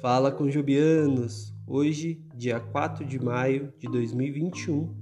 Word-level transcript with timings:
Fala 0.00 0.30
com 0.30 0.48
Jobianos! 0.48 1.52
Hoje, 1.66 2.24
dia 2.32 2.60
4 2.60 3.04
de 3.04 3.18
maio 3.18 3.72
de 3.80 3.88
2021, 3.88 4.94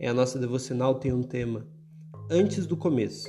é 0.00 0.08
a 0.08 0.12
nossa 0.12 0.36
devocional 0.36 0.96
tem 0.96 1.12
um 1.12 1.22
tema 1.22 1.64
Antes 2.28 2.66
do 2.66 2.76
começo. 2.76 3.28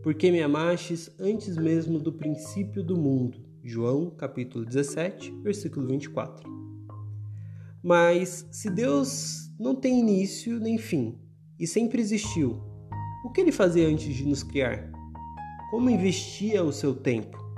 Porque 0.00 0.30
me 0.30 0.40
amastes 0.40 1.10
antes 1.18 1.56
mesmo 1.56 1.98
do 1.98 2.12
princípio 2.12 2.84
do 2.84 2.96
mundo. 2.96 3.44
João, 3.64 4.10
capítulo 4.10 4.64
17, 4.64 5.32
versículo 5.42 5.88
24. 5.88 6.48
Mas 7.82 8.46
se 8.52 8.70
Deus 8.70 9.52
não 9.58 9.74
tem 9.74 9.98
início 9.98 10.60
nem 10.60 10.78
fim 10.78 11.18
e 11.58 11.66
sempre 11.66 12.00
existiu, 12.00 12.62
o 13.24 13.32
que 13.32 13.40
ele 13.40 13.50
fazia 13.50 13.88
antes 13.88 14.14
de 14.14 14.24
nos 14.24 14.44
criar? 14.44 14.88
Como 15.72 15.90
investia 15.90 16.62
o 16.62 16.72
seu 16.72 16.94
tempo? 16.94 17.49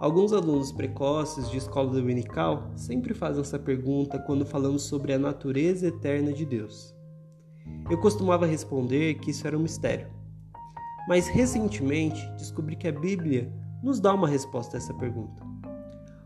Alguns 0.00 0.32
alunos 0.32 0.72
precoces 0.72 1.50
de 1.50 1.58
escola 1.58 1.92
dominical 1.92 2.70
sempre 2.74 3.12
fazem 3.12 3.42
essa 3.42 3.58
pergunta 3.58 4.18
quando 4.18 4.46
falamos 4.46 4.84
sobre 4.84 5.12
a 5.12 5.18
natureza 5.18 5.88
eterna 5.88 6.32
de 6.32 6.46
Deus. 6.46 6.96
Eu 7.90 8.00
costumava 8.00 8.46
responder 8.46 9.16
que 9.16 9.30
isso 9.30 9.46
era 9.46 9.58
um 9.58 9.60
mistério. 9.60 10.08
Mas 11.06 11.28
recentemente 11.28 12.26
descobri 12.38 12.76
que 12.76 12.88
a 12.88 12.92
Bíblia 12.92 13.52
nos 13.82 14.00
dá 14.00 14.14
uma 14.14 14.26
resposta 14.26 14.78
a 14.78 14.78
essa 14.78 14.94
pergunta. 14.94 15.42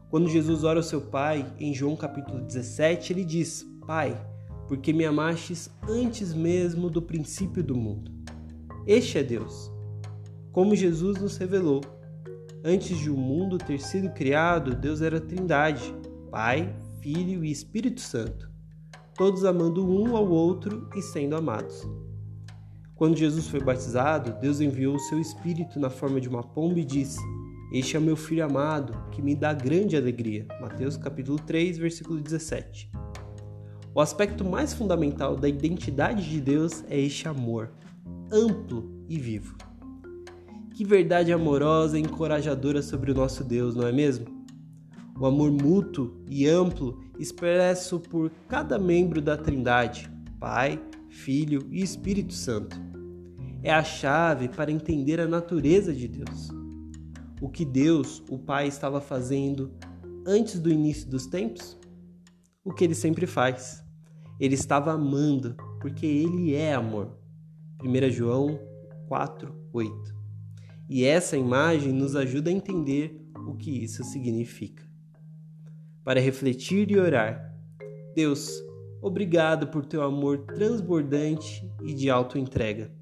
Quando 0.09 0.29
Jesus 0.29 0.63
ora 0.63 0.79
ao 0.79 0.85
seu 0.85 1.01
Pai, 1.01 1.45
em 1.59 1.75
João 1.75 1.97
capítulo 1.97 2.43
17, 2.43 3.13
ele 3.13 3.25
diz: 3.25 3.67
Pai, 3.85 4.17
porque 4.69 4.93
me 4.93 5.05
amastes 5.05 5.69
antes 5.89 6.33
mesmo 6.33 6.89
do 6.89 7.03
princípio 7.03 7.61
do 7.61 7.75
mundo. 7.75 8.13
Este 8.87 9.19
é 9.19 9.25
Deus. 9.25 9.69
Como 10.53 10.77
Jesus 10.77 11.21
nos 11.21 11.37
revelou, 11.37 11.81
Antes 12.67 12.97
de 12.97 13.11
o 13.11 13.15
mundo 13.15 13.59
ter 13.59 13.79
sido 13.79 14.09
criado, 14.15 14.75
Deus 14.75 15.03
era 15.03 15.21
Trindade, 15.21 15.95
Pai, 16.31 16.75
Filho 16.99 17.45
e 17.45 17.51
Espírito 17.51 18.01
Santo, 18.01 18.51
todos 19.15 19.45
amando 19.45 19.87
um 19.87 20.17
ao 20.17 20.27
outro 20.27 20.89
e 20.97 21.03
sendo 21.03 21.37
amados. 21.37 21.87
Quando 22.95 23.19
Jesus 23.19 23.49
foi 23.49 23.61
batizado, 23.61 24.41
Deus 24.41 24.63
enviou 24.63 24.97
o 24.97 24.99
seu 24.99 25.21
Espírito 25.21 25.79
na 25.79 25.91
forma 25.91 26.19
de 26.19 26.27
uma 26.27 26.43
pomba 26.43 26.81
e 26.81 26.87
disse: 26.87 27.21
Este 27.71 27.99
é 27.99 28.01
meu 28.01 28.17
filho 28.17 28.43
amado, 28.43 28.97
que 29.11 29.21
me 29.21 29.35
dá 29.35 29.53
grande 29.53 29.95
alegria. 29.95 30.47
Mateus 30.59 30.97
capítulo 30.97 31.39
3, 31.39 31.77
versículo 31.77 32.19
17. 32.19 32.91
O 33.95 34.01
aspecto 34.01 34.43
mais 34.43 34.73
fundamental 34.73 35.37
da 35.37 35.51
identidade 35.51 36.31
de 36.31 36.41
Deus 36.41 36.83
é 36.89 36.99
este 36.99 37.29
amor, 37.29 37.73
amplo 38.33 39.05
e 39.07 39.19
vivo. 39.19 39.55
Que 40.75 40.85
verdade 40.85 41.33
amorosa 41.33 41.97
e 41.97 42.03
encorajadora 42.03 42.83
sobre 42.83 43.13
o 43.13 43.15
nosso 43.15 43.45
Deus, 43.45 43.77
não 43.77 43.87
é 43.87 43.93
mesmo? 43.93 44.27
O 45.17 45.25
amor 45.25 45.53
mútuo 45.53 46.21
e 46.29 46.49
amplo 46.49 47.01
expresso 47.17 48.01
por 48.01 48.29
cada 48.49 48.77
membro 48.77 49.23
da 49.23 49.37
Trindade, 49.37 50.11
Pai, 50.41 50.83
Filho 51.09 51.65
e 51.71 51.81
Espírito 51.81 52.35
Santo. 52.35 52.77
É 53.63 53.73
a 53.73 53.85
chave 53.85 54.49
para 54.49 54.73
entender 54.73 55.21
a 55.21 55.29
natureza 55.29 55.95
de 55.95 56.09
Deus. 56.09 56.49
O 57.41 57.49
que 57.49 57.65
Deus, 57.65 58.21
o 58.29 58.37
Pai, 58.37 58.67
estava 58.67 59.01
fazendo 59.01 59.71
antes 60.27 60.59
do 60.59 60.73
início 60.73 61.09
dos 61.09 61.25
tempos? 61.27 61.79
O 62.65 62.73
que 62.73 62.83
ele 62.83 62.97
sempre 62.97 63.29
faz. 63.29 63.81
Ele 64.41 64.57
estava 64.57 64.91
amando, 64.91 65.55
porque 65.81 66.05
ele 66.05 66.53
é 66.53 66.75
amor. 66.75 67.17
1 67.81 68.11
João 68.11 68.59
4, 69.07 69.55
8. 69.73 70.24
E 70.89 71.05
essa 71.05 71.37
imagem 71.37 71.93
nos 71.93 72.15
ajuda 72.15 72.51
a 72.51 72.53
entender 72.53 73.21
o 73.47 73.55
que 73.55 73.83
isso 73.83 74.05
significa. 74.05 74.83
Para 76.03 76.21
refletir 76.21 76.91
e 76.91 76.99
orar, 76.99 77.55
Deus, 78.15 78.51
obrigado 79.01 79.69
por 79.69 79.87
teu 79.87 80.03
amor 80.03 80.39
transbordante 80.47 81.69
e 81.83 81.95
de 81.95 82.11
auto-entrega. 82.11 82.93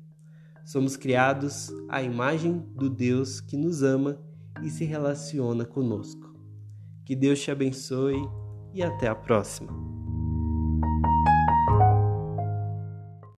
Somos 0.65 0.97
criados 0.97 1.71
à 1.89 2.03
imagem 2.03 2.65
do 2.75 2.89
Deus 2.89 3.41
que 3.41 3.57
nos 3.57 3.83
ama 3.83 4.21
e 4.63 4.71
se 4.71 4.85
relaciona 4.85 5.65
conosco. 5.65 6.33
Que 7.05 7.17
Deus 7.17 7.41
te 7.41 7.51
abençoe 7.51 8.23
e 8.73 8.83
até 8.83 9.09
a 9.09 9.15
próxima. 9.15 9.92